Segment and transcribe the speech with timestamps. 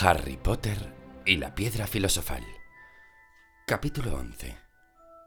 [0.00, 0.94] Harry Potter
[1.26, 2.44] y la piedra filosofal.
[3.66, 4.56] Capítulo 11.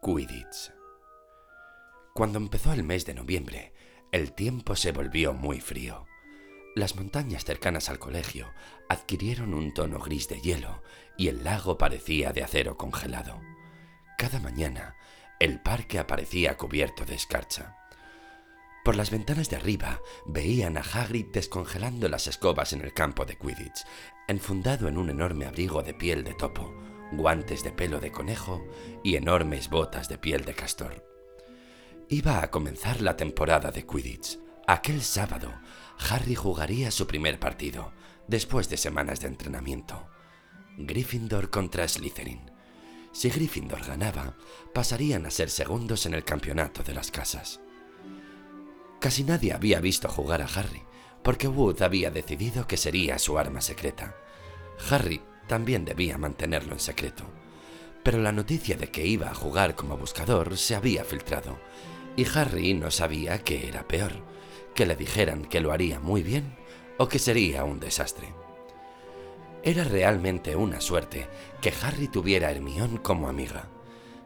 [0.02, 0.72] Quidditch.
[2.14, 3.74] Cuando empezó el mes de noviembre,
[4.14, 6.06] el tiempo se volvió muy frío.
[6.74, 8.54] Las montañas cercanas al colegio
[8.88, 10.82] adquirieron un tono gris de hielo
[11.18, 13.42] y el lago parecía de acero congelado.
[14.18, 14.96] Cada mañana,
[15.42, 17.76] el parque aparecía cubierto de escarcha.
[18.84, 23.38] Por las ventanas de arriba veían a Hagrid descongelando las escobas en el campo de
[23.38, 23.86] Quidditch,
[24.28, 26.74] enfundado en un enorme abrigo de piel de topo,
[27.12, 28.66] guantes de pelo de conejo
[29.04, 31.06] y enormes botas de piel de castor.
[32.10, 34.40] Iba a comenzar la temporada de Quidditch.
[34.68, 35.54] Aquel sábado,
[36.10, 37.94] Harry jugaría su primer partido,
[38.28, 40.08] después de semanas de entrenamiento.
[40.78, 42.50] Gryffindor contra Slytherin.
[43.12, 44.38] Si Gryffindor ganaba,
[44.74, 47.60] pasarían a ser segundos en el campeonato de las casas.
[49.02, 50.84] Casi nadie había visto jugar a Harry,
[51.24, 54.16] porque Wood había decidido que sería su arma secreta.
[54.92, 57.24] Harry también debía mantenerlo en secreto.
[58.04, 61.58] Pero la noticia de que iba a jugar como buscador se había filtrado,
[62.16, 64.12] y Harry no sabía qué era peor,
[64.76, 66.56] que le dijeran que lo haría muy bien
[67.00, 68.36] o que sería un desastre.
[69.64, 71.28] Era realmente una suerte
[71.60, 73.68] que Harry tuviera a Hermione como amiga.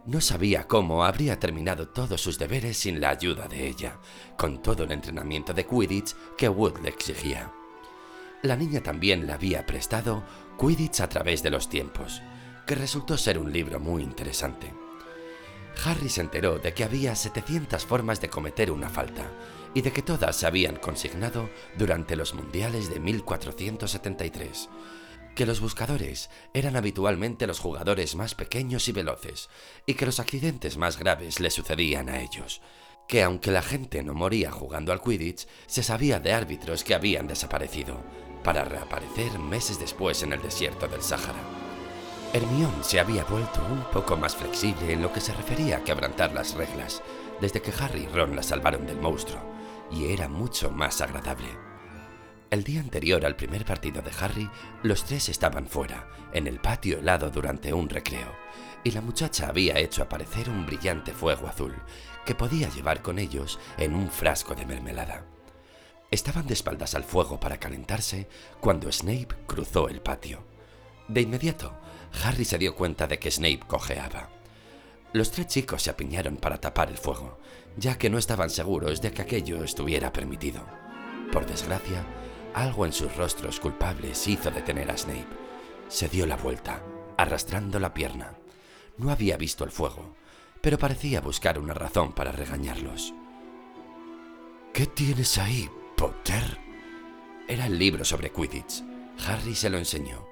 [0.05, 3.97] No sabía cómo habría terminado todos sus deberes sin la ayuda de ella,
[4.37, 7.51] con todo el entrenamiento de Quidditch que Wood le exigía.
[8.43, 10.23] La niña también le había prestado
[10.59, 12.21] Quidditch a través de los tiempos,
[12.67, 14.71] que resultó ser un libro muy interesante.
[15.83, 19.23] Harry se enteró de que había 700 formas de cometer una falta
[19.73, 24.69] y de que todas se habían consignado durante los mundiales de 1473
[25.35, 29.49] que los buscadores eran habitualmente los jugadores más pequeños y veloces,
[29.85, 32.61] y que los accidentes más graves le sucedían a ellos,
[33.07, 37.27] que aunque la gente no moría jugando al Quidditch, se sabía de árbitros que habían
[37.27, 38.01] desaparecido,
[38.43, 41.43] para reaparecer meses después en el desierto del Sáhara.
[42.33, 46.33] Hermione se había vuelto un poco más flexible en lo que se refería a quebrantar
[46.33, 47.01] las reglas,
[47.41, 49.41] desde que Harry y Ron la salvaron del monstruo,
[49.91, 51.74] y era mucho más agradable.
[52.55, 54.49] El día anterior al primer partido de Harry,
[54.81, 58.33] los tres estaban fuera, en el patio helado durante un recreo,
[58.81, 61.75] y la muchacha había hecho aparecer un brillante fuego azul
[62.25, 65.25] que podía llevar con ellos en un frasco de mermelada.
[66.09, 68.29] Estaban de espaldas al fuego para calentarse
[68.61, 70.45] cuando Snape cruzó el patio.
[71.09, 71.73] De inmediato,
[72.23, 74.29] Harry se dio cuenta de que Snape cojeaba.
[75.11, 77.37] Los tres chicos se apiñaron para tapar el fuego,
[77.75, 80.65] ya que no estaban seguros de que aquello estuviera permitido.
[81.33, 82.05] Por desgracia,
[82.55, 85.27] algo en sus rostros culpables hizo detener a Snape.
[85.89, 86.81] Se dio la vuelta,
[87.17, 88.37] arrastrando la pierna.
[88.97, 90.15] No había visto el fuego,
[90.61, 93.13] pero parecía buscar una razón para regañarlos.
[94.73, 96.57] ¿Qué tienes ahí, Potter?
[97.45, 98.83] Era el libro sobre Quidditch.
[99.27, 100.25] Harry se lo enseñó.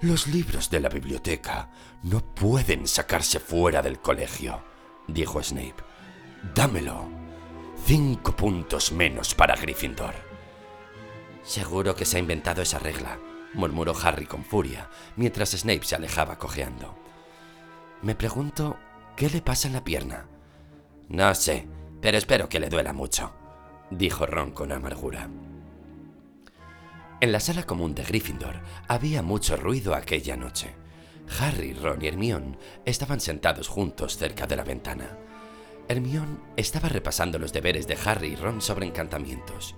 [0.00, 1.70] Los libros de la biblioteca
[2.04, 4.62] no pueden sacarse fuera del colegio,
[5.06, 5.76] dijo Snape.
[6.54, 7.08] Dámelo.
[7.84, 10.35] Cinco puntos menos para Gryffindor.
[11.46, 13.20] Seguro que se ha inventado esa regla,
[13.54, 16.98] murmuró Harry con furia, mientras Snape se alejaba cojeando.
[18.02, 18.76] Me pregunto,
[19.16, 20.26] ¿qué le pasa en la pierna?
[21.08, 21.68] No sé,
[22.02, 23.32] pero espero que le duela mucho,
[23.92, 25.30] dijo Ron con amargura.
[27.20, 30.74] En la sala común de Gryffindor había mucho ruido aquella noche.
[31.40, 35.16] Harry, Ron y Hermione estaban sentados juntos cerca de la ventana.
[35.86, 39.76] Hermione estaba repasando los deberes de Harry y Ron sobre encantamientos.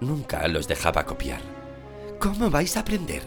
[0.00, 1.42] Nunca los dejaba copiar.
[2.18, 3.22] ¿Cómo vais a aprender?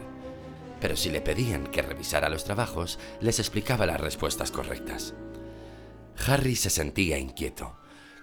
[0.81, 5.13] Pero si le pedían que revisara los trabajos, les explicaba las respuestas correctas.
[6.28, 7.78] Harry se sentía inquieto.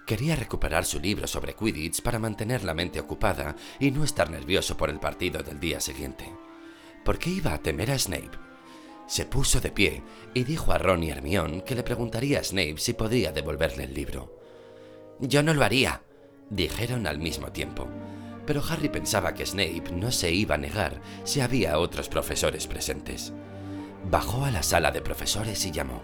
[0.05, 4.75] Quería recuperar su libro sobre Quidditch para mantener la mente ocupada y no estar nervioso
[4.75, 6.29] por el partido del día siguiente.
[7.05, 8.37] ¿Por qué iba a temer a Snape?
[9.07, 10.03] Se puso de pie
[10.33, 13.93] y dijo a Ron y Hermione que le preguntaría a Snape si podría devolverle el
[13.93, 14.37] libro.
[15.19, 16.01] Yo no lo haría,
[16.49, 17.87] dijeron al mismo tiempo
[18.51, 23.31] pero Harry pensaba que Snape no se iba a negar si había otros profesores presentes.
[24.09, 26.01] Bajó a la sala de profesores y llamó.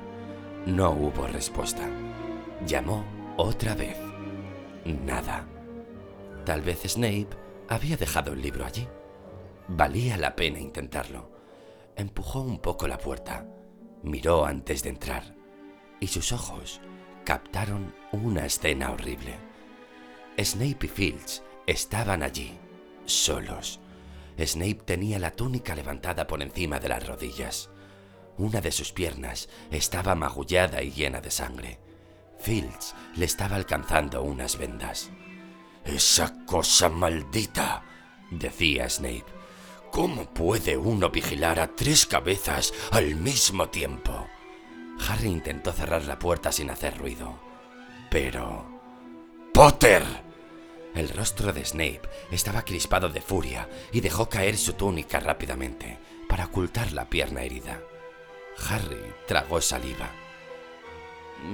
[0.65, 1.89] No hubo respuesta.
[2.65, 3.03] Llamó
[3.35, 3.97] otra vez.
[4.85, 5.45] Nada.
[6.45, 7.27] Tal vez Snape
[7.67, 8.87] había dejado el libro allí.
[9.67, 11.29] Valía la pena intentarlo.
[11.97, 13.45] Empujó un poco la puerta,
[14.03, 15.35] miró antes de entrar,
[15.99, 16.79] y sus ojos
[17.25, 19.35] captaron una escena horrible.
[20.41, 22.57] Snape y Filch Estaban allí,
[23.05, 23.81] solos.
[24.39, 27.69] Snape tenía la túnica levantada por encima de las rodillas.
[28.37, 31.79] Una de sus piernas estaba magullada y llena de sangre.
[32.39, 35.09] Filch le estaba alcanzando unas vendas.
[35.83, 37.83] Esa cosa maldita,
[38.31, 39.25] decía Snape.
[39.91, 44.25] ¿Cómo puede uno vigilar a tres cabezas al mismo tiempo?
[45.09, 47.37] Harry intentó cerrar la puerta sin hacer ruido.
[48.09, 48.65] Pero...
[49.53, 50.26] ¡Potter!
[50.97, 52.01] El rostro de Snape
[52.31, 57.83] estaba crispado de furia y dejó caer su túnica rápidamente para ocultar la pierna herida.
[58.67, 60.09] Harry tragó saliva.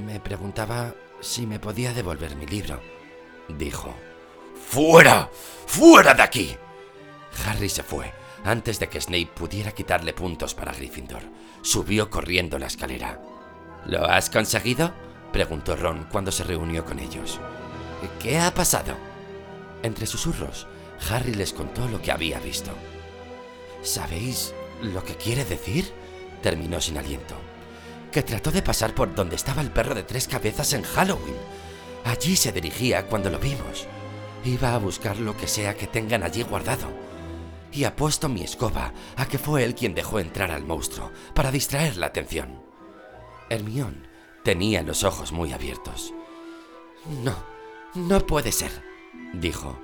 [0.06, 2.80] Me preguntaba si me podía devolver mi libro,
[3.50, 3.94] dijo.
[4.66, 5.30] ¡Fuera!
[5.68, 6.57] ¡Fuera de aquí!
[7.45, 8.13] Harry se fue
[8.45, 11.24] antes de que Snape pudiera quitarle puntos para Gryffindor.
[11.63, 13.22] Subió corriendo la escalera.
[13.88, 14.94] ¿Lo has conseguido?
[15.34, 17.42] preguntó Ron cuando se reunió con ellos.
[18.22, 19.12] ¿Qué ha pasado?
[19.83, 20.68] Entre susurros,
[21.09, 22.71] Harry les contó lo que había visto.
[23.81, 25.91] ¿Sabéis lo que quiere decir?
[26.41, 27.35] terminó sin aliento.
[28.12, 31.35] Que trató de pasar por donde estaba el perro de tres cabezas en Halloween.
[32.06, 33.88] Allí se dirigía cuando lo vimos.
[34.45, 36.88] Iba a buscar lo que sea que tengan allí guardado.
[37.71, 41.97] Y apuesto mi escoba a que fue él quien dejó entrar al monstruo para distraer
[41.97, 42.62] la atención.
[43.50, 44.07] Hermión
[44.44, 46.13] tenía los ojos muy abiertos.
[47.24, 47.35] No,
[47.95, 48.93] no puede ser,
[49.33, 49.80] dijo.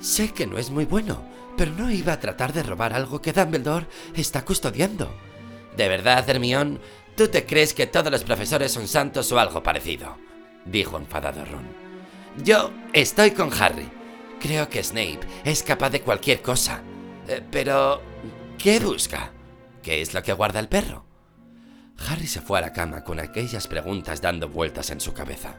[0.00, 1.24] Sé que no es muy bueno,
[1.56, 5.14] pero no iba a tratar de robar algo que Dumbledore está custodiando.
[5.76, 6.80] ¿De verdad, Hermión?
[7.16, 10.16] ¿Tú te crees que todos los profesores son santos o algo parecido?
[10.64, 11.66] dijo enfadado Ron.
[12.42, 13.88] Yo estoy con Harry.
[14.40, 16.82] Creo que Snape es capaz de cualquier cosa.
[17.28, 18.02] Eh, pero...
[18.58, 19.32] ¿Qué busca?
[19.82, 21.04] ¿Qué es lo que guarda el perro?
[22.08, 25.56] Harry se fue a la cama con aquellas preguntas dando vueltas en su cabeza.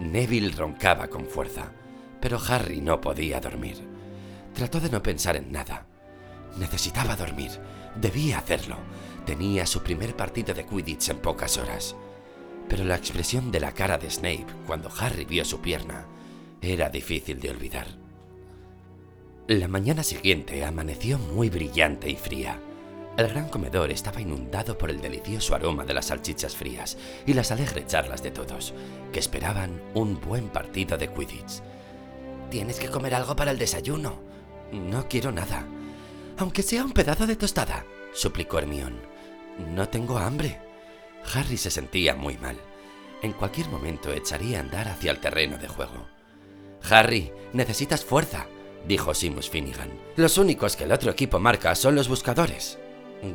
[0.00, 1.72] Neville roncaba con fuerza,
[2.20, 3.76] pero Harry no podía dormir.
[4.54, 5.86] Trató de no pensar en nada.
[6.56, 7.50] Necesitaba dormir,
[7.96, 8.76] debía hacerlo,
[9.26, 11.96] Tenía su primer partido de Quidditch en pocas horas.
[12.68, 16.06] Pero la expresión de la cara de Snape cuando Harry vio su pierna
[16.62, 17.88] era difícil de olvidar.
[19.48, 22.60] La mañana siguiente amaneció muy brillante y fría.
[23.16, 26.96] El gran comedor estaba inundado por el delicioso aroma de las salchichas frías
[27.26, 28.74] y las alegres charlas de todos,
[29.12, 31.62] que esperaban un buen partido de Quidditch.
[32.50, 34.20] Tienes que comer algo para el desayuno.
[34.72, 35.66] No quiero nada.
[36.38, 39.00] Aunque sea un pedazo de tostada, suplicó Hermión.
[39.74, 40.60] No tengo hambre.
[41.34, 42.56] Harry se sentía muy mal.
[43.22, 46.06] En cualquier momento echaría a andar hacia el terreno de juego.
[46.88, 48.46] Harry, necesitas fuerza,
[48.86, 49.90] dijo Simus Finnegan.
[50.16, 52.78] Los únicos que el otro equipo marca son los buscadores.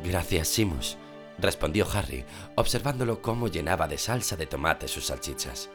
[0.02, 0.96] Gracias, Simus,
[1.38, 2.24] respondió Harry,
[2.54, 5.68] observándolo cómo llenaba de salsa de tomate sus salchichas.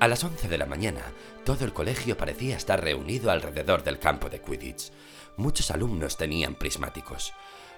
[0.00, 1.02] A las once de la mañana,
[1.44, 4.92] todo el colegio parecía estar reunido alrededor del campo de Quidditch.
[5.36, 7.32] Muchos alumnos tenían prismáticos.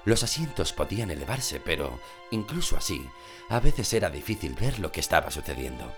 [0.04, 1.98] Los asientos podían elevarse, pero,
[2.30, 3.06] incluso así,
[3.48, 5.90] a veces era difícil ver lo que estaba sucediendo.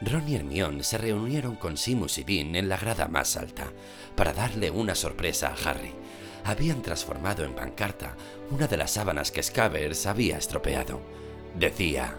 [0.00, 3.72] Ron y Hermione se reunieron con Simus y Dean en la grada más alta
[4.14, 5.94] para darle una sorpresa a Harry.
[6.44, 8.16] Habían transformado en pancarta
[8.50, 11.00] una de las sábanas que Scabbers había estropeado.
[11.54, 12.16] Decía,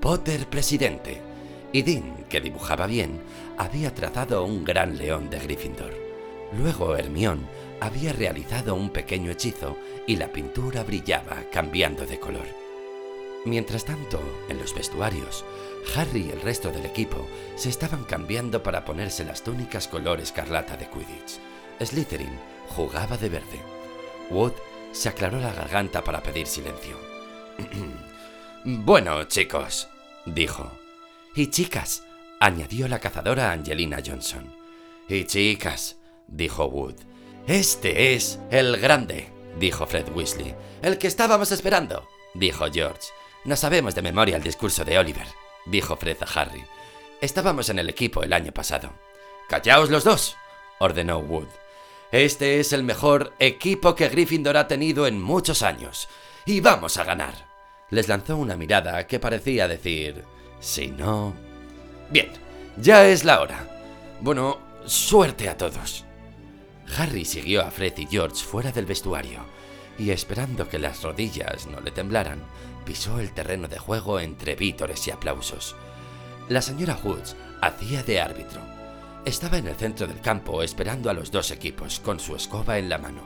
[0.00, 1.31] Potter presidente.
[1.72, 3.20] Y Dean, que dibujaba bien,
[3.56, 5.94] había trazado un gran león de Gryffindor.
[6.56, 7.46] Luego Hermione
[7.80, 9.76] había realizado un pequeño hechizo
[10.06, 12.46] y la pintura brillaba cambiando de color.
[13.44, 15.44] Mientras tanto, en los vestuarios,
[15.96, 17.26] Harry y el resto del equipo
[17.56, 21.40] se estaban cambiando para ponerse las túnicas color escarlata de Quidditch.
[21.80, 23.60] Slytherin jugaba de verde.
[24.30, 24.52] Wood
[24.92, 26.96] se aclaró la garganta para pedir silencio.
[28.64, 29.88] bueno, chicos,
[30.26, 30.81] dijo.
[31.34, 32.04] Y chicas,
[32.40, 34.54] añadió la cazadora Angelina Johnson.
[35.08, 35.96] Y chicas,
[36.26, 36.96] dijo Wood.
[37.46, 40.54] Este es el grande, dijo Fred Weasley.
[40.82, 43.08] El que estábamos esperando, dijo George.
[43.44, 45.26] No sabemos de memoria el discurso de Oliver,
[45.64, 46.62] dijo Fred a Harry.
[47.22, 48.92] Estábamos en el equipo el año pasado.
[49.48, 50.36] Callaos los dos,
[50.80, 51.48] ordenó Wood.
[52.10, 56.10] Este es el mejor equipo que Gryffindor ha tenido en muchos años.
[56.44, 57.34] Y vamos a ganar.
[57.88, 60.26] Les lanzó una mirada que parecía decir,
[60.62, 61.34] si no...
[62.08, 62.30] Bien,
[62.78, 63.68] ya es la hora.
[64.20, 66.04] Bueno, suerte a todos.
[66.96, 69.44] Harry siguió a Fred y George fuera del vestuario
[69.98, 72.40] y esperando que las rodillas no le temblaran,
[72.84, 75.74] pisó el terreno de juego entre vítores y aplausos.
[76.48, 78.60] La señora Woods hacía de árbitro.
[79.24, 82.88] Estaba en el centro del campo esperando a los dos equipos con su escoba en
[82.88, 83.22] la mano.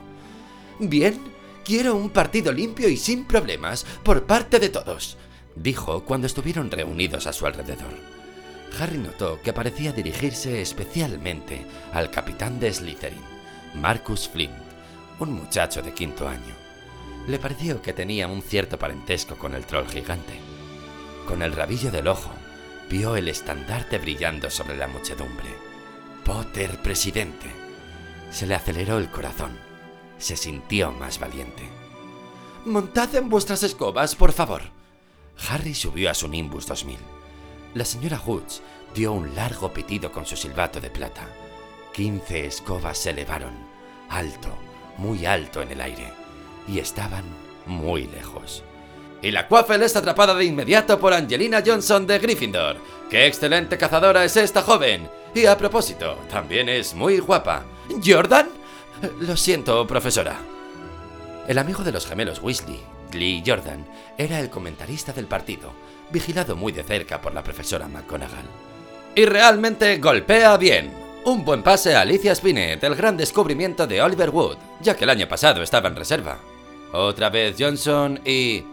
[0.79, 1.19] Bien,
[1.63, 5.17] quiero un partido limpio y sin problemas por parte de todos,
[5.61, 7.93] dijo cuando estuvieron reunidos a su alrededor.
[8.79, 13.37] Harry notó que parecía dirigirse especialmente al capitán de Slytherin.
[13.75, 14.53] Marcus Flint,
[15.19, 16.55] un muchacho de quinto año.
[17.27, 20.39] Le pareció que tenía un cierto parentesco con el troll gigante.
[21.27, 22.31] Con el rabillo del ojo,
[22.89, 25.49] vio el estandarte brillando sobre la muchedumbre.
[26.23, 27.47] Potter presidente.
[28.31, 29.57] Se le aceleró el corazón.
[30.17, 31.69] se sintió más valiente.
[32.65, 34.76] Montad en vuestras escobas, por favor.
[35.49, 36.97] Harry subió a su Nimbus 2000.
[37.73, 38.61] La señora Hoods
[38.93, 41.27] dio un largo pitido con su silbato de plata.
[41.93, 43.53] Quince escobas se elevaron,
[44.09, 44.49] alto,
[44.97, 46.11] muy alto en el aire,
[46.67, 47.25] y estaban
[47.65, 48.63] muy lejos.
[49.21, 52.77] Y la Quaffle es atrapada de inmediato por Angelina Johnson de Gryffindor.
[53.09, 55.09] ¡Qué excelente cazadora es esta joven!
[55.33, 57.63] Y a propósito, también es muy guapa.
[58.05, 58.49] ¿Jordan?
[59.19, 60.37] Lo siento, profesora.
[61.47, 62.79] El amigo de los gemelos Weasley,
[63.13, 63.85] Lee Jordan,
[64.17, 65.71] era el comentarista del partido,
[66.11, 68.45] vigilado muy de cerca por la profesora McGonagall.
[69.15, 70.93] Y realmente golpea bien.
[71.25, 75.09] Un buen pase a Alicia Spinett, el gran descubrimiento de Oliver Wood, ya que el
[75.09, 76.39] año pasado estaba en reserva.
[76.93, 78.63] Otra vez Johnson y...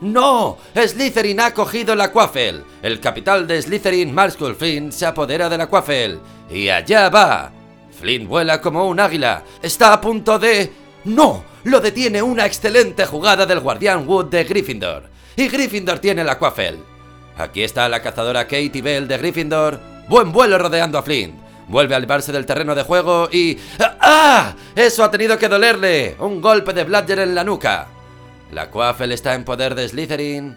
[0.00, 0.56] ¡No!
[0.74, 2.64] Slytherin ha cogido la Quaffle.
[2.82, 6.18] El capital de Slytherin, Marshall Flynn, se apodera de la Quaffle.
[6.50, 7.52] Y allá va.
[8.00, 9.44] Flynn vuela como un águila.
[9.62, 10.72] Está a punto de...
[11.04, 11.44] ¡No!
[11.64, 15.10] Lo detiene una excelente jugada del guardián Wood de Gryffindor.
[15.36, 16.78] Y Gryffindor tiene la Quaffle.
[17.36, 19.78] Aquí está la cazadora Katie Bell de Gryffindor.
[20.08, 21.38] Buen vuelo rodeando a Flynn.
[21.68, 23.58] Vuelve a librarse del terreno de juego y...
[23.78, 24.54] ¡Ah!
[24.74, 26.16] Eso ha tenido que dolerle.
[26.18, 27.88] Un golpe de Bludger en la nuca.
[28.52, 30.56] La Quaffle está en poder de Slytherin.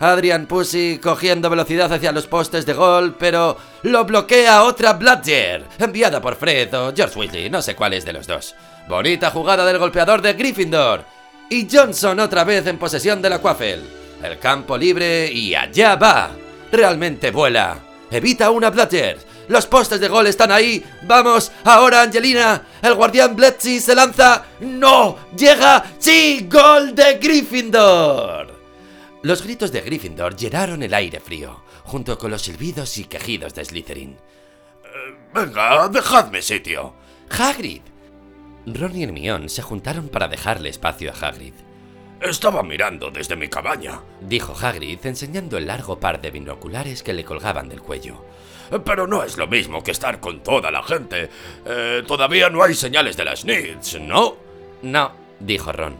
[0.00, 6.20] Adrian Pussy cogiendo velocidad hacia los postes de gol, pero lo bloquea otra Bludger, enviada
[6.20, 8.54] por Fred o George Weasley, no sé cuál es de los dos.
[8.88, 11.04] Bonita jugada del golpeador de Gryffindor.
[11.50, 13.82] Y Johnson otra vez en posesión de la Quaffle.
[14.22, 16.30] El campo libre y allá va.
[16.70, 17.78] Realmente vuela.
[18.10, 19.18] Evita una Bludger.
[19.48, 20.84] Los postes de gol están ahí.
[21.02, 22.62] Vamos, ahora Angelina.
[22.82, 24.44] El guardián Bletchley se lanza.
[24.60, 25.18] ¡No!
[25.36, 25.84] ¡Llega!
[25.98, 26.46] ¡Sí!
[26.50, 28.57] ¡Gol de Gryffindor!
[29.22, 33.64] Los gritos de Gryffindor llenaron el aire frío, junto con los silbidos y quejidos de
[33.64, 34.12] Slytherin.
[34.12, 36.94] Eh, venga, dejadme sitio.
[37.30, 37.82] ¡Hagrid!
[38.66, 41.54] Ron y Hermione se juntaron para dejarle espacio a Hagrid.
[42.20, 47.24] Estaba mirando desde mi cabaña, dijo Hagrid enseñando el largo par de binoculares que le
[47.24, 48.24] colgaban del cuello.
[48.84, 51.30] Pero no es lo mismo que estar con toda la gente.
[51.64, 54.36] Eh, todavía no hay señales de las Needs, ¿no?
[54.82, 55.96] No, dijo Ron.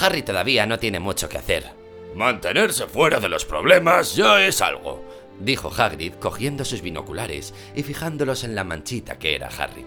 [0.00, 1.75] Harry todavía no tiene mucho que hacer.
[2.16, 5.04] Mantenerse fuera de los problemas ya es algo,
[5.38, 9.84] dijo Hagrid cogiendo sus binoculares y fijándolos en la manchita que era Harry.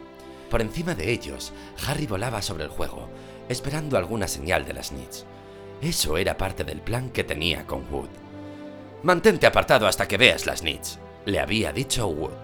[0.47, 1.51] Por encima de ellos,
[1.87, 3.09] Harry volaba sobre el juego,
[3.49, 5.25] esperando alguna señal de las Needs.
[5.81, 8.09] Eso era parte del plan que tenía con Wood.
[9.01, 12.37] Mantente apartado hasta que veas las Needs, le había dicho Wood.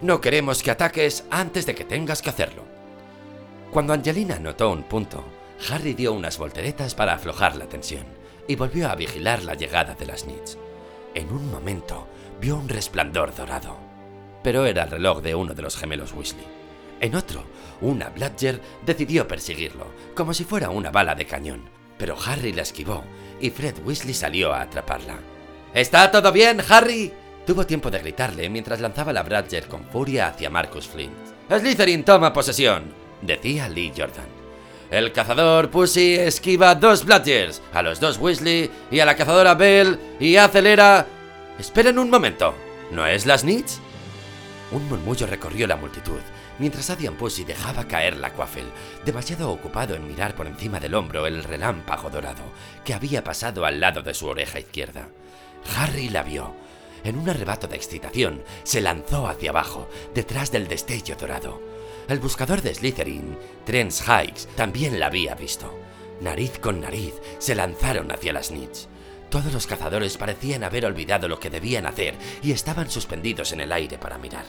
[0.00, 2.62] No queremos que ataques antes de que tengas que hacerlo.
[3.70, 5.22] Cuando Angelina notó un punto,
[5.70, 8.15] Harry dio unas volteretas para aflojar la tensión
[8.48, 10.58] y volvió a vigilar la llegada de las Nits.
[11.14, 12.06] En un momento
[12.40, 13.78] vio un resplandor dorado,
[14.42, 16.46] pero era el reloj de uno de los gemelos Weasley.
[17.00, 17.44] En otro,
[17.80, 23.04] una Bludger decidió perseguirlo, como si fuera una bala de cañón, pero Harry la esquivó
[23.40, 25.18] y Fred Weasley salió a atraparla.
[25.74, 27.12] ¿Está todo bien, Harry?
[27.46, 31.14] Tuvo tiempo de gritarle mientras lanzaba la Bradger con furia hacia Marcus Flint.
[31.48, 34.35] Slytherin toma posesión, decía Lee Jordan.
[34.96, 39.98] El cazador Pussy esquiva dos Bladgers, a los dos Weasley y a la cazadora Bell
[40.18, 41.06] y acelera...
[41.58, 42.54] Esperen un momento,
[42.92, 43.78] ¿no es las Nits?
[44.72, 46.20] Un murmullo recorrió la multitud,
[46.58, 48.64] mientras Adrian Pussy dejaba caer la Quaffle,
[49.04, 52.44] demasiado ocupado en mirar por encima del hombro el relámpago dorado
[52.82, 55.08] que había pasado al lado de su oreja izquierda.
[55.76, 56.54] Harry la vio,
[57.04, 61.75] en un arrebato de excitación, se lanzó hacia abajo, detrás del destello dorado.
[62.08, 65.76] El buscador de Slytherin, Trent Hikes, también la había visto.
[66.20, 68.88] Nariz con nariz, se lanzaron hacia las Nits.
[69.28, 73.72] Todos los cazadores parecían haber olvidado lo que debían hacer y estaban suspendidos en el
[73.72, 74.44] aire para mirar.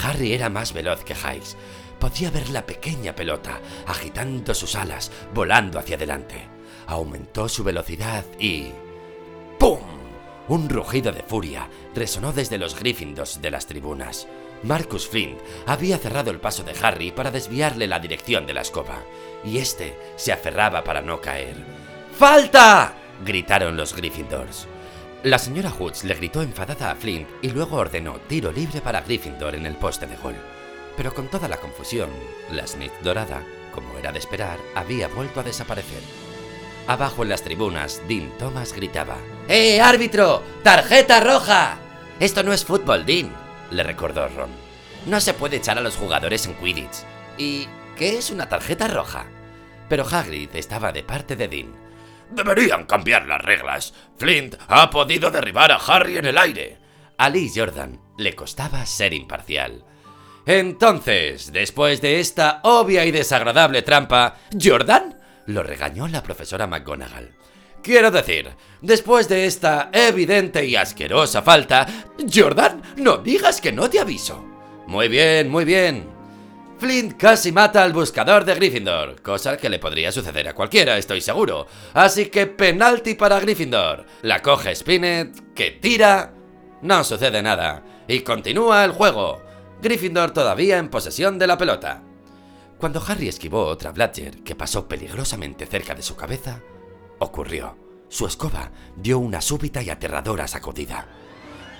[0.00, 1.56] Harry era más veloz que Hikes.
[1.98, 6.46] Podía ver la pequeña pelota agitando sus alas, volando hacia adelante.
[6.86, 8.70] Aumentó su velocidad y...
[9.58, 9.80] ¡Pum!
[10.48, 14.28] Un rugido de furia resonó desde los Gryffindors de las tribunas.
[14.62, 19.02] Marcus Flint había cerrado el paso de Harry para desviarle la dirección de la escoba,
[19.44, 21.56] y este se aferraba para no caer.
[22.18, 22.94] ¡Falta!
[23.24, 24.66] gritaron los Gryffindors.
[25.22, 29.54] La señora Hoods le gritó enfadada a Flint y luego ordenó tiro libre para Gryffindor
[29.54, 30.36] en el poste de gol.
[30.96, 32.10] Pero con toda la confusión,
[32.50, 36.02] la Smith dorada, como era de esperar, había vuelto a desaparecer.
[36.86, 39.16] Abajo en las tribunas, Dean Thomas gritaba:
[39.48, 40.42] ¡Eh, árbitro!
[40.62, 41.78] ¡Tarjeta roja!
[42.20, 43.34] Esto no es fútbol, Dean,
[43.70, 44.50] le recordó Ron.
[45.06, 47.04] No se puede echar a los jugadores en Quidditch.
[47.38, 49.26] ¿Y qué es una tarjeta roja?
[49.88, 51.72] Pero Hagrid estaba de parte de Dean.
[52.30, 53.94] Deberían cambiar las reglas.
[54.18, 56.78] Flint ha podido derribar a Harry en el aire.
[57.18, 59.84] A Lee Jordan le costaba ser imparcial.
[60.44, 65.20] Entonces, después de esta obvia y desagradable trampa, ¿Jordan?
[65.46, 67.32] lo regañó la profesora McGonagall.
[67.82, 71.86] Quiero decir, después de esta evidente y asquerosa falta,
[72.32, 74.44] Jordan, no digas que no te aviso.
[74.86, 76.16] Muy bien, muy bien.
[76.78, 81.22] Flint casi mata al buscador de Gryffindor, cosa que le podría suceder a cualquiera, estoy
[81.22, 81.66] seguro.
[81.94, 84.04] Así que penalti para Gryffindor.
[84.22, 86.34] La coge Spinnet, que tira...
[86.82, 87.82] No sucede nada.
[88.06, 89.42] Y continúa el juego.
[89.80, 92.02] Gryffindor todavía en posesión de la pelota.
[92.78, 96.60] Cuando Harry esquivó otra Bladger que pasó peligrosamente cerca de su cabeza,
[97.18, 97.76] ocurrió.
[98.08, 101.08] Su escoba dio una súbita y aterradora sacudida.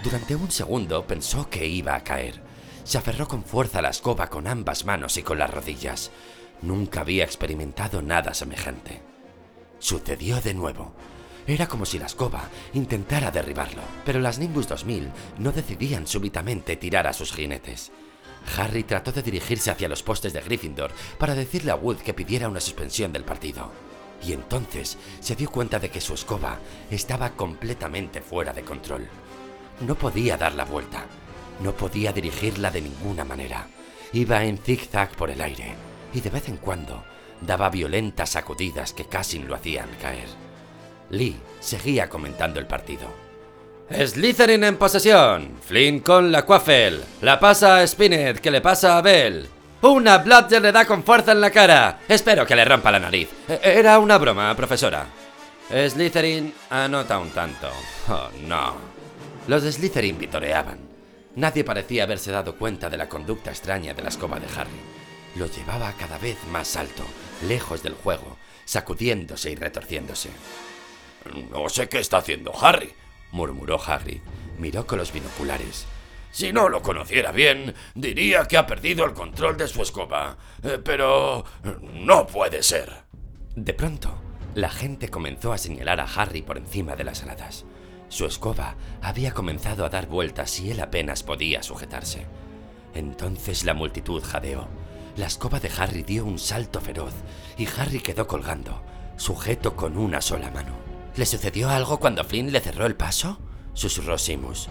[0.02, 2.42] Durante un segundo pensó que iba a caer.
[2.84, 6.10] Se aferró con fuerza a la escoba con ambas manos y con las rodillas.
[6.62, 9.02] Nunca había experimentado nada semejante.
[9.78, 10.94] Sucedió de nuevo.
[11.46, 17.06] Era como si la escoba intentara derribarlo, pero las Nimbus 2000 no decidían súbitamente tirar
[17.06, 17.92] a sus jinetes.
[18.56, 22.48] Harry trató de dirigirse hacia los postes de Gryffindor para decirle a Wood que pidiera
[22.48, 23.70] una suspensión del partido.
[24.26, 26.58] Y entonces se dio cuenta de que su escoba
[26.90, 29.06] estaba completamente fuera de control.
[29.80, 31.04] No podía dar la vuelta,
[31.60, 33.68] no podía dirigirla de ninguna manera.
[34.12, 35.74] Iba en zigzag por el aire
[36.12, 37.04] y de vez en cuando
[37.40, 40.28] daba violentas sacudidas que casi lo hacían caer.
[41.10, 43.06] Lee seguía comentando el partido.
[43.90, 45.58] Slytherin en posesión.
[45.62, 47.00] Flynn con la Quaffle.
[47.20, 49.48] La pasa a Spinnet, que le pasa a Bell.
[49.86, 52.00] Una Bludger le da con fuerza en la cara.
[52.08, 53.28] Espero que le rompa la nariz.
[53.48, 55.06] E, era una broma, profesora.
[55.70, 57.70] Slytherin anota un tanto.
[58.08, 58.74] Oh, no.
[59.46, 60.80] Los de Slytherin vitoreaban.
[61.36, 64.80] Nadie parecía haberse dado cuenta de la conducta extraña de la escoba de Harry.
[65.36, 67.04] Lo llevaba cada vez más alto,
[67.46, 70.30] lejos del juego, sacudiéndose y retorciéndose.
[71.52, 72.92] No sé qué está haciendo Harry,
[73.30, 74.20] murmuró Hagrid.
[74.58, 75.86] Miró con los binoculares.
[76.36, 80.36] Si no lo conociera bien, diría que ha perdido el control de su escoba.
[80.62, 81.46] Eh, pero...
[81.94, 82.92] no puede ser.
[83.54, 84.20] De pronto,
[84.54, 87.64] la gente comenzó a señalar a Harry por encima de las gradas.
[88.10, 92.26] Su escoba había comenzado a dar vueltas y él apenas podía sujetarse.
[92.92, 94.68] Entonces la multitud jadeó.
[95.16, 97.14] La escoba de Harry dio un salto feroz
[97.56, 98.82] y Harry quedó colgando,
[99.16, 100.74] sujeto con una sola mano.
[101.16, 103.40] ¿Le sucedió algo cuando Flynn le cerró el paso?
[103.72, 104.68] susurró Simus.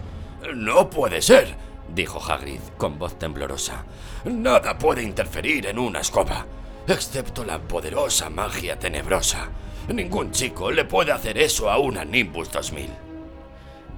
[0.54, 1.54] No puede ser,
[1.94, 3.84] dijo Hagrid con voz temblorosa.
[4.24, 6.46] Nada puede interferir en una escoba,
[6.86, 9.48] excepto la poderosa magia tenebrosa.
[9.88, 12.90] Ningún chico le puede hacer eso a una Nimbus 2000.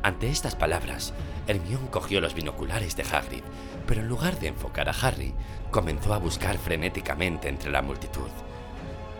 [0.02, 1.12] Ante estas palabras,
[1.46, 3.42] Hermione cogió los binoculares de Hagrid,
[3.86, 5.34] pero en lugar de enfocar a Harry,
[5.70, 8.28] comenzó a buscar frenéticamente entre la multitud.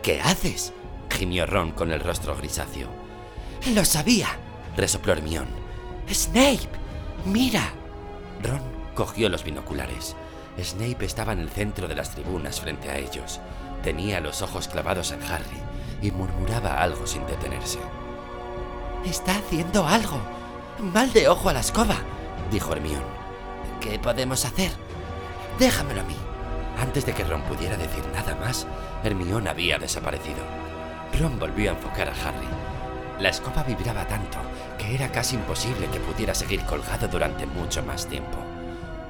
[0.02, 0.72] ¿Qué haces?
[1.10, 2.88] gimió Ron con el rostro grisáceo.
[3.74, 4.28] Lo sabía,
[4.76, 5.46] resopló Hermión.
[6.08, 6.68] Snape,
[7.24, 7.72] mira.
[8.42, 8.60] Ron
[8.94, 10.16] cogió los binoculares.
[10.60, 13.40] Snape estaba en el centro de las tribunas frente a ellos.
[13.82, 15.62] Tenía los ojos clavados en Harry
[16.02, 17.78] y murmuraba algo sin detenerse.
[19.04, 20.20] Está haciendo algo.
[20.80, 21.96] Mal de ojo a la escoba,
[22.50, 23.02] dijo Hermión.
[23.80, 24.72] ¿Qué podemos hacer?
[25.58, 26.16] Déjamelo a mí.
[26.80, 28.66] Antes de que Ron pudiera decir nada más,
[29.04, 30.38] Hermión había desaparecido.
[31.18, 32.48] Ron volvió a enfocar a Harry
[33.20, 34.38] la escoba vibraba tanto
[34.78, 38.38] que era casi imposible que pudiera seguir colgado durante mucho más tiempo.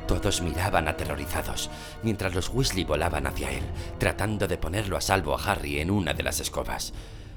[0.06, 1.68] Todos miraban aterrorizados,
[2.02, 3.62] mientras los Weasley volaban hacia él,
[3.98, 6.94] tratando de ponerlo a salvo a Harry en una de las escobas.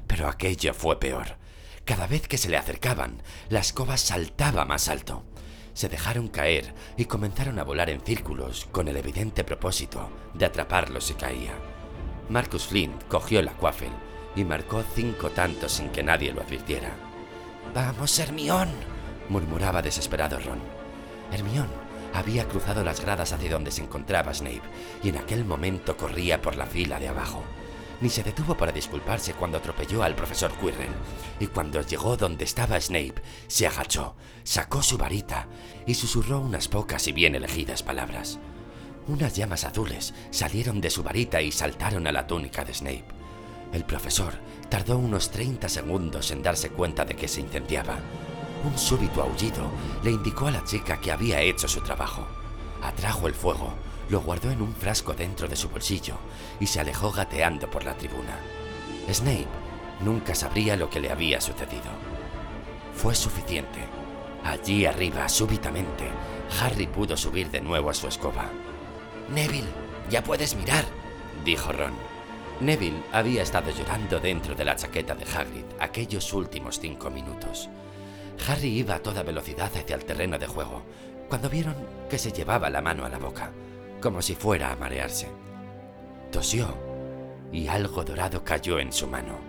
[0.08, 1.36] Pero aquello fue peor.
[1.84, 5.24] Cada vez que se le acercaban, la escoba saltaba más alto.
[5.74, 11.02] Se dejaron caer y comenzaron a volar en círculos con el evidente propósito de atraparlo
[11.02, 11.54] si caía.
[12.30, 16.92] Marcus Flint cogió la Quaffle y marcó cinco tantos sin que nadie lo advirtiera.
[17.74, 18.70] Vamos, Hermión,
[19.30, 20.60] murmuraba desesperado Ron.
[21.32, 21.68] Hermión
[22.14, 24.62] había cruzado las gradas hacia donde se encontraba Snape
[25.04, 27.44] y en aquel momento corría por la fila de abajo.
[28.02, 30.90] Ni se detuvo para disculparse cuando atropelló al profesor Quirrell,
[31.40, 35.48] y cuando llegó donde estaba Snape, se agachó, sacó su varita
[35.86, 38.40] y susurró unas pocas y bien elegidas palabras.
[39.08, 43.21] Unas llamas azules salieron de su varita y saltaron a la túnica de Snape.
[43.74, 44.34] El profesor
[44.70, 48.00] tardó unos 30 segundos en darse cuenta de que se incendiaba.
[48.64, 49.72] Un súbito aullido
[50.04, 52.28] le indicó a la chica que había hecho su trabajo.
[52.82, 53.74] Atrajo el fuego,
[54.10, 56.16] lo guardó en un frasco dentro de su bolsillo
[56.60, 58.38] y se alejó gateando por la tribuna.
[59.10, 59.48] Snape
[60.02, 61.92] nunca sabría lo que le había sucedido.
[62.94, 63.80] Fue suficiente.
[64.44, 66.10] Allí arriba, súbitamente,
[66.60, 68.50] Harry pudo subir de nuevo a su escoba.
[69.30, 69.70] Neville,
[70.10, 70.86] ya puedes mirar,
[71.46, 72.11] dijo Ron.
[72.62, 77.70] Neville había estado llorando dentro de la chaqueta de Hagrid aquellos últimos cinco minutos.
[78.48, 80.84] Harry iba a toda velocidad hacia el terreno de juego,
[81.28, 81.76] cuando vieron
[82.10, 83.52] que se llevaba la mano a la boca.
[84.02, 85.30] como si fuera a marearse.
[86.32, 86.76] Tosió
[87.52, 89.40] y algo dorado cayó en su mano.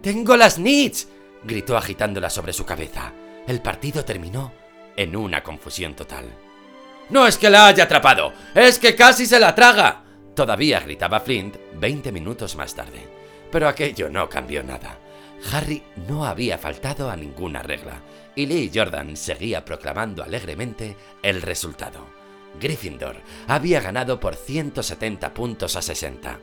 [0.00, 1.08] ¡Tengo las nits!
[1.44, 3.12] gritó agitándola sobre su cabeza.
[3.46, 4.52] El partido terminó
[4.96, 6.24] en una confusión total.
[7.10, 10.01] No es que la haya atrapado, es que casi se la traga.
[10.34, 13.06] Todavía gritaba Flint 20 minutos más tarde.
[13.50, 14.98] Pero aquello no cambió nada.
[15.52, 18.00] Harry no había faltado a ninguna regla,
[18.34, 22.06] y Lee Jordan seguía proclamando alegremente el resultado.
[22.60, 23.16] Gryffindor
[23.48, 26.38] había ganado por 170 puntos a 60.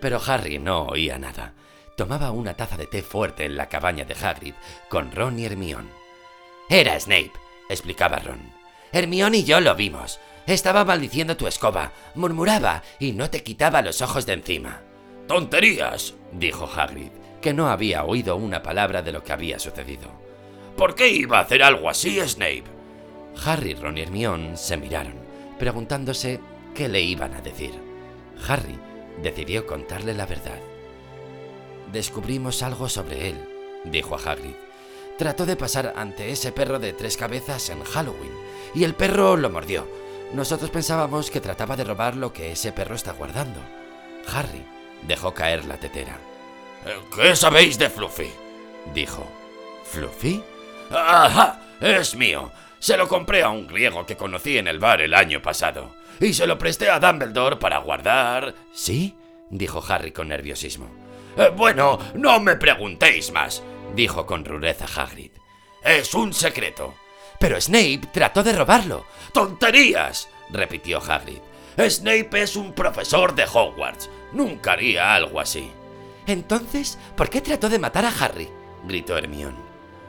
[0.00, 1.54] Pero Harry no oía nada.
[1.96, 4.54] Tomaba una taza de té fuerte en la cabaña de Hagrid
[4.88, 5.90] con Ron y Hermione.
[6.68, 7.32] Era Snape,
[7.68, 8.40] explicaba Ron.
[8.92, 10.18] Hermione y yo lo vimos.
[10.46, 14.82] Estaba maldiciendo tu escoba, murmuraba y no te quitaba los ojos de encima.
[15.28, 16.14] ¡Tonterías!
[16.32, 20.10] dijo Hagrid, que no había oído una palabra de lo que había sucedido.
[20.76, 22.64] ¿Por qué iba a hacer algo así, Snape?
[23.44, 25.14] Harry, Ron y Hermione se miraron,
[25.58, 26.40] preguntándose
[26.74, 27.72] qué le iban a decir.
[28.48, 28.78] Harry
[29.22, 30.58] decidió contarle la verdad.
[31.92, 33.36] Descubrimos algo sobre él,
[33.84, 34.54] dijo a Hagrid.
[35.18, 38.32] Trató de pasar ante ese perro de tres cabezas en Halloween,
[38.74, 39.86] y el perro lo mordió.
[40.34, 43.60] Nosotros pensábamos que trataba de robar lo que ese perro está guardando.
[44.32, 44.64] Harry
[45.02, 46.18] dejó caer la tetera.
[47.14, 48.30] ¿Qué sabéis de Fluffy?
[48.94, 49.26] dijo.
[49.84, 50.42] ¿Fluffy?
[50.90, 51.60] ¡Ajá!
[51.80, 52.50] Es mío.
[52.78, 55.94] Se lo compré a un griego que conocí en el bar el año pasado.
[56.18, 58.54] Y se lo presté a Dumbledore para guardar.
[58.72, 59.16] ¿Sí?
[59.50, 60.88] dijo Harry con nerviosismo.
[61.36, 63.62] Eh, bueno, no me preguntéis más,
[63.94, 65.30] dijo con rudeza Hagrid.
[65.84, 66.94] Es un secreto.
[67.42, 69.04] Pero Snape trató de robarlo.
[69.32, 70.28] ¡Tonterías!
[70.50, 71.40] repitió Hagrid.
[71.76, 74.08] Snape es un profesor de Hogwarts.
[74.32, 75.68] Nunca haría algo así.
[76.28, 78.48] Entonces, ¿por qué trató de matar a Harry?
[78.84, 79.58] gritó Hermione.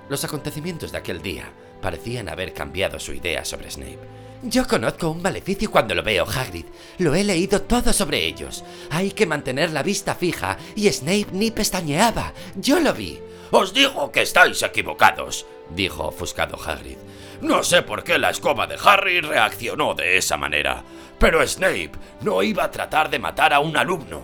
[0.10, 3.98] Los acontecimientos de aquel día parecían haber cambiado su idea sobre Snape.
[4.44, 6.68] Yo conozco un maleficio cuando lo veo, Hagrid.
[7.00, 8.64] Lo he leído todo sobre ellos.
[8.92, 12.32] Hay que mantener la vista fija y Snape ni pestañeaba.
[12.56, 13.20] Yo lo vi.
[13.50, 16.98] Os digo que estáis equivocados, dijo ofuscado Hagrid.
[17.44, 20.82] No sé por qué la escoba de Harry reaccionó de esa manera,
[21.20, 24.24] pero Snape no iba a tratar de matar a un alumno.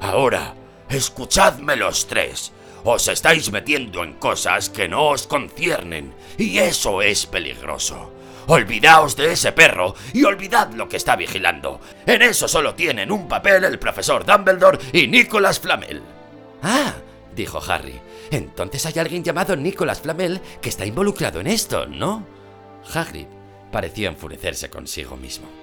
[0.00, 0.54] Ahora,
[0.88, 2.52] escuchadme los tres.
[2.84, 8.12] Os estáis metiendo en cosas que no os conciernen, y eso es peligroso.
[8.46, 11.80] Olvidaos de ese perro y olvidad lo que está vigilando.
[12.06, 16.02] En eso solo tienen un papel el profesor Dumbledore y Nicholas Flamel.
[16.62, 16.94] Ah,
[17.34, 18.00] dijo Harry.
[18.30, 22.39] Entonces hay alguien llamado Nicholas Flamel que está involucrado en esto, ¿no?
[22.84, 23.26] Hagrid
[23.70, 25.59] pareció enfurecerse consigo mismo.